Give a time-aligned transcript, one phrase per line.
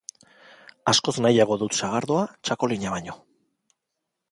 [0.91, 3.19] Askoz nahiago dut sagardoa, txakolina baino.